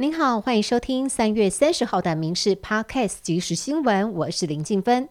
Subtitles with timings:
[0.00, 5.06] 您好，欢迎收听三月三十号的《民事 Podcast》即时新闻，我是林静芬。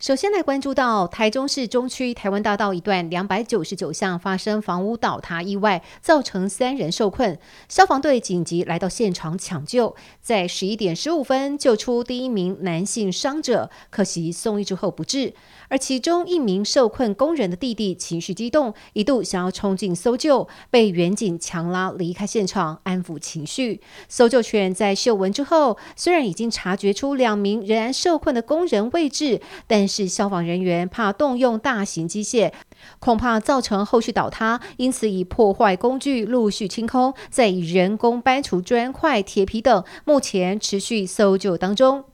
[0.00, 7.36] 首先来关注到台中市中区台湾大道一段两百九十九巷发生房屋倒塌意外，造成三人受困，
[7.68, 15.34] 消防队紧急来到现场抢救，在十一点十五分救出第一名男性伤者，可惜送医之后不治。
[15.70, 23.80] 而其中一名受困工人的弟弟情绪激动，一度想要冲进搜救，被远警强拉离开现场，安抚情绪。
[24.08, 32.52] 搜救犬在嗅闻之后，虽然已经察觉出两名仍然受困的工人位置，但是消防人员怕动用大型机械，
[32.98, 42.04] 恐怕造成后续倒塌，因此以破坏工具陆续清空，再以人工搬除砖块、铁皮等，目前持续搜救当中。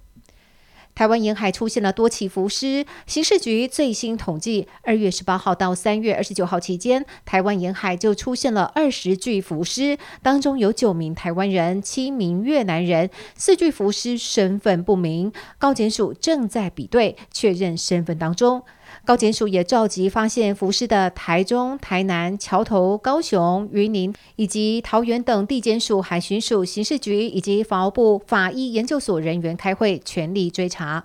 [0.94, 18.62] 台湾沿海出现了多起浮尸，刑事局最新统计，二月十八号到三月二十九号期间，台湾沿海就出现了二十具浮尸，当中有九名台湾人，七名越南人，四具浮尸身份不明，高检署正在比对确认身份当中。
[19.04, 31.04] 高检署也召集发现浮尸的台中、台南、桥头、高雄、云林以及桃园等地检署、海巡署、刑事局以及法务部法医研究所人员开会，全力追查。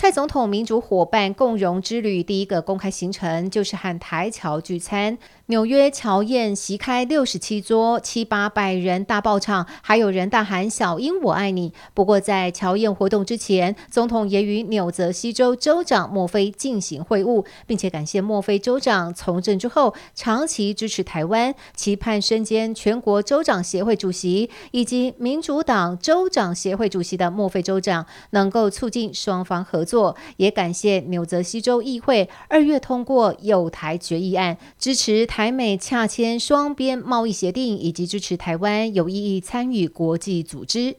[0.00, 5.18] 蔡总统民主伙伴共荣之旅第一个公开行程就是和台侨聚餐。
[5.46, 11.72] 纽约乔宴席开六十七桌，七八百人大爆场，还有人大喊“小英我爱你”。
[11.94, 30.14] 不过在乔宴活动之前，总统也与纽泽西州州长墨菲进行会晤，并且感谢墨菲州长从政之后长期支持台湾，期盼身兼全国州长协会主席以及民主党州长协会主席的墨菲州长能够促进双方合作。
[30.36, 35.38] 也感谢纽泽西州议会二月通过有台决议案，支持台。
[35.38, 40.96] 台美洽签双边贸易协定，以及支持台湾有意义参与国际组织。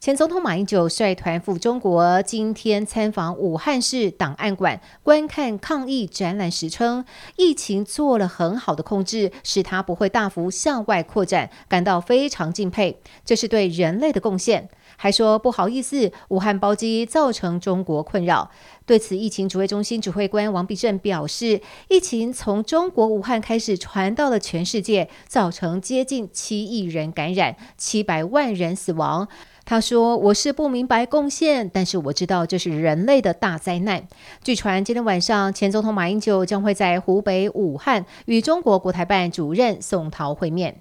[0.00, 7.04] 前总统马英九率团赴中国，今天参访武汉市档案馆，观看抗疫展览时称，
[7.34, 14.68] 疫情做了很好的控制，使他不会大幅向外扩展，感到非常敬佩，这是对人类的贡献。
[14.96, 18.52] 还说不好意思，武汉包机造成中国困扰。
[18.86, 29.26] 对此，疫情指挥中心指挥官王必胜表示，疫情从中国武汉开始传到了全世界，造成接近七亿人感染，七百万人死亡。
[29.68, 34.02] 他说：“我是不明白贡献，但是我知道这是人类的大灾难。”
[34.42, 40.80] 据传，今天晚上前总统马英九将会在湖北武汉与中国国台办主任宋涛会面。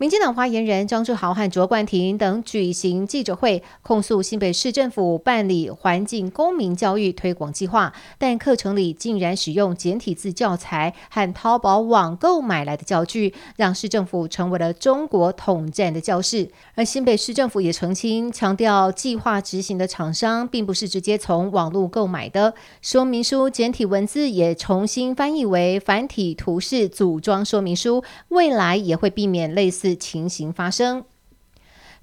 [0.00, 16.48] 民进党发言人张志豪和卓冠廷等举行记者会，控诉新北市政府办理环境公民教育推广计划，但课程里竟然使用简体字教材和淘宝网购买来的教具，让市政府成为了中国统战的教室。
[16.76, 29.87] 而新北市政府也澄清，强调计划执行的厂商并不是直接从网络购买的，说明书简体文字也重新翻译为繁体图示组装说明书，未来也会避免类似。
[29.94, 31.04] 情形发生，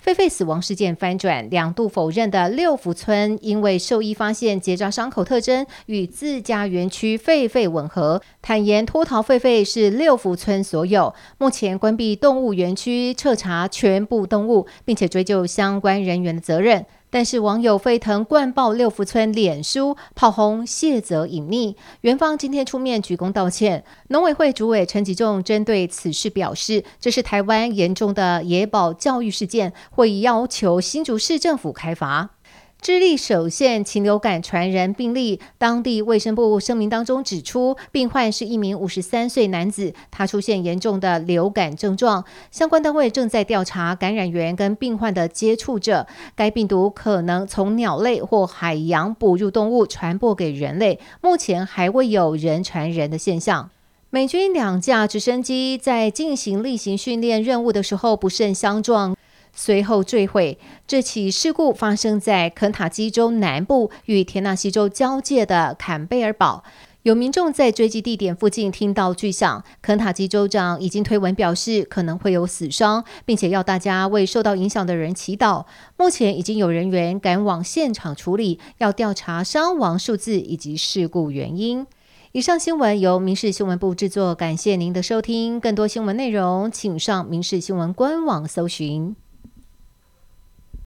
[0.04, 11.16] 狒狒死亡事件翻转，两度否认的六福村，因为兽医发现结扎伤口特征与自家园区狒狒吻合，坦言脱逃狒狒是六福村所有。
[11.40, 16.86] 目前关闭动物园区，彻查全部动物，并且追究相关人员的责任。
[17.16, 21.74] 但是网友沸腾灌爆六福村脸书，炮轰谢泽隐匿。
[22.02, 23.86] 园方今天出面鞠躬道歉。
[24.10, 32.32] 农委会主委陈吉仲针对此事表示，这是台湾严重的野保教育事件，会要求新竹市政府开罚。
[32.86, 53.72] 智利首现禽流感传人病例，当地卫生部声明当中指出，病患是一名五十三岁男子，他出现严重的流感症状，相关单位正在调查感染源跟病患的接触者，该病毒可能从鸟类或海洋哺乳动物传播给人类，目前还未有人传人的现象。
[54.12, 59.18] 美军两架直升机在进行例行训练任务的时候不慎相撞。
[59.56, 60.60] 随后坠毁。
[60.86, 66.64] 这起事故发生在肯塔基州南部与田纳西州交界的坎贝尔堡。
[67.04, 69.64] 有民众在坠机地点附近听到巨响。
[69.80, 75.66] 肯塔基州长已经推文表示可能会有死伤，并且要大家为受到影响的人祈祷。
[75.98, 81.86] 目前已经有人员赶往现场处理，要调查伤亡数字以及事故原因。
[82.32, 85.60] 以上新闻由民事新闻部制作，感谢您的收听。
[85.60, 89.16] 更多新闻内容，请上民事新闻官网搜寻。